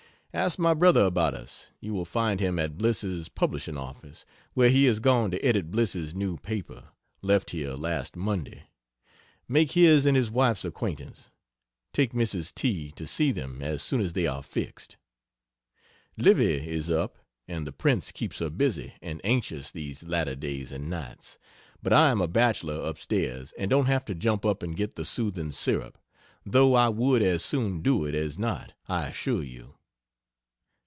Ask 0.33 0.57
my 0.57 0.73
brother 0.73 1.01
about 1.01 1.33
us 1.33 1.71
you 1.81 1.93
will 1.93 2.05
find 2.05 2.39
him 2.39 2.57
at 2.57 2.77
Bliss's 2.77 3.27
publishing 3.27 3.75
office, 3.75 4.23
where 4.53 4.69
he 4.69 4.85
is 4.87 5.01
gone 5.01 5.29
to 5.31 5.45
edit 5.45 5.71
Bliss's 5.71 6.15
new 6.15 6.37
paper 6.37 6.87
left 7.21 7.49
here 7.49 7.73
last 7.73 8.15
Monday. 8.15 8.69
Make 9.49 9.73
his 9.73 10.05
and 10.05 10.15
his 10.15 10.31
wife's 10.31 10.63
acquaintance. 10.63 11.31
Take 11.91 12.13
Mrs. 12.13 12.53
T. 12.55 12.91
to 12.91 13.05
see 13.05 13.33
them 13.33 13.61
as 13.61 13.83
soon 13.83 13.99
as 13.99 14.13
they 14.13 14.25
are 14.25 14.41
fixed. 14.41 14.95
Livy 16.15 16.65
is 16.65 16.89
up, 16.89 17.17
and 17.45 17.67
the 17.67 17.73
prince 17.73 18.13
keeps 18.13 18.39
her 18.39 18.49
busy 18.49 18.93
and 19.01 19.19
anxious 19.25 19.69
these 19.69 20.01
latter 20.05 20.37
days 20.37 20.71
and 20.71 20.89
nights, 20.89 21.39
but 21.83 21.91
I 21.91 22.09
am 22.09 22.21
a 22.21 22.27
bachelor 22.29 22.81
up 22.81 22.97
stairs 22.99 23.53
and 23.57 23.69
don't 23.69 23.87
have 23.87 24.05
to 24.05 24.15
jump 24.15 24.45
up 24.45 24.63
and 24.63 24.77
get 24.77 24.95
the 24.95 25.03
soothing 25.03 25.51
syrup 25.51 25.97
though 26.45 26.73
I 26.73 26.87
would 26.87 27.21
as 27.21 27.43
soon 27.43 27.81
do 27.81 28.05
it 28.05 28.15
as 28.15 28.39
not, 28.39 28.71
I 28.87 29.07
assure 29.09 29.43
you. 29.43 29.75